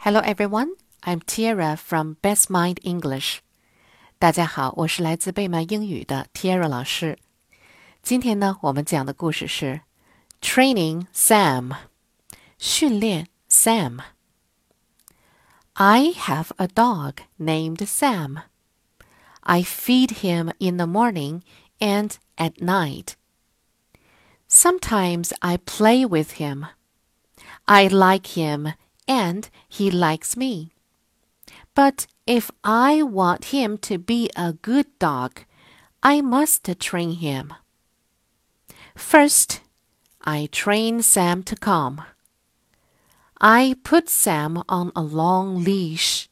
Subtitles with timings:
[0.00, 3.39] Hello everyone, I'm Tiara from Best Mind English.
[4.19, 7.17] 大家好，我是来自贝曼英语的 Tiara 老师。
[8.01, 9.81] 今天呢，我们讲的故事是
[10.41, 11.75] Training Sam，
[12.57, 18.43] 训练 Sam。I have a dog named Sam.
[19.41, 21.41] I feed him in the morning
[21.79, 23.13] and at night.
[24.47, 26.67] Sometimes I play with him.
[27.65, 28.73] I like him
[29.07, 30.71] and he likes me.
[31.73, 35.41] But if I want him to be a good dog,
[36.03, 37.53] I must train him.
[38.95, 39.61] First,
[40.23, 42.01] I train Sam to come.
[43.39, 46.29] I put Sam on a long leash.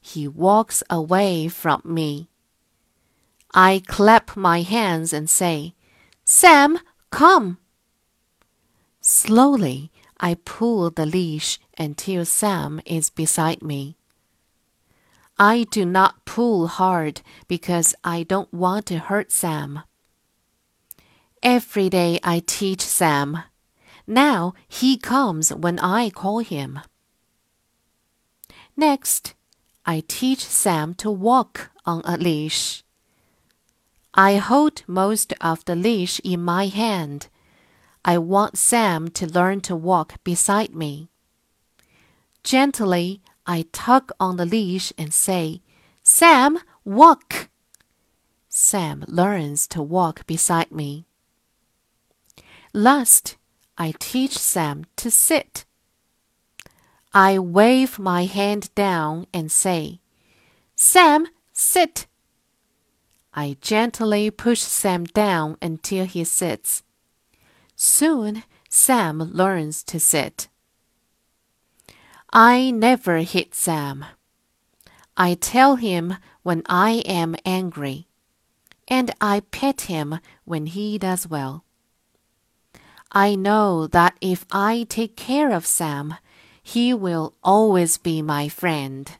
[0.00, 2.28] He walks away from me.
[3.54, 5.74] I clap my hands and say,
[6.24, 6.78] Sam,
[7.10, 7.58] come.
[9.00, 13.96] Slowly, I pull the leash until Sam is beside me.
[15.38, 19.82] I do not pull hard because I don't want to hurt Sam.
[21.42, 23.44] Every day I teach Sam.
[24.06, 26.80] Now he comes when I call him.
[28.76, 29.34] Next,
[29.86, 32.82] I teach Sam to walk on a leash.
[34.14, 37.28] I hold most of the leash in my hand
[38.04, 41.10] I want Sam to learn to walk beside me.
[42.48, 45.60] Gently, I tug on the leash and say,
[46.02, 47.50] Sam, walk!
[48.48, 51.04] Sam learns to walk beside me.
[52.72, 53.36] Last,
[53.76, 55.66] I teach Sam to sit.
[57.12, 60.00] I wave my hand down and say,
[60.74, 62.06] Sam, sit!
[63.34, 66.82] I gently push Sam down until he sits.
[67.76, 70.48] Soon Sam learns to sit.
[72.30, 74.04] I never hit Sam.
[75.16, 78.06] I tell him when I am angry,
[78.86, 81.64] and I pet him when he does well.
[83.10, 86.14] I know that if I take care of Sam,
[86.62, 89.10] he will always be my friend.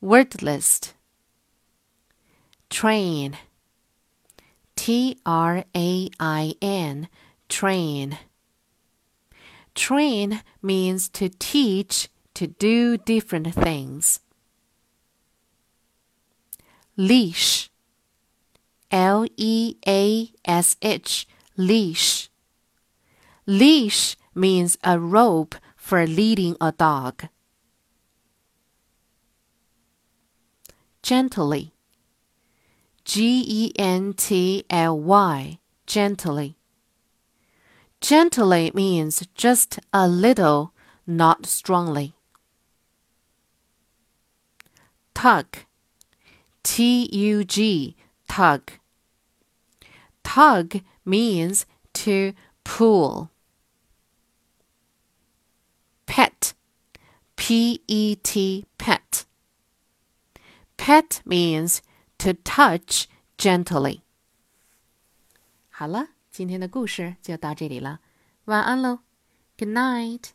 [0.00, 0.94] Word list
[2.70, 3.36] Train
[4.74, 7.08] T R A I N,
[7.48, 8.18] train.
[9.74, 14.20] Train means to teach, to do different things.
[16.96, 17.70] Leash,
[18.90, 22.28] L E A S H, leash.
[23.46, 27.28] Leash means a rope for leading a dog.
[31.02, 31.72] Gently.
[33.04, 36.56] G E N T L Y, gently.
[38.02, 40.72] Gently means just a little,
[41.06, 42.14] not strongly.
[45.14, 45.46] Tug,
[46.64, 47.94] T U G,
[48.28, 48.72] tug.
[50.24, 52.32] Tug means to
[52.64, 53.30] pull.
[56.04, 56.54] Pet,
[57.36, 59.26] P E T, pet.
[60.76, 61.82] Pet means
[62.18, 63.06] to touch
[63.38, 64.02] gently.
[65.70, 68.00] 好了，今天的故事就到这里了，
[68.46, 69.00] 晚安喽
[69.58, 70.30] ，Good night。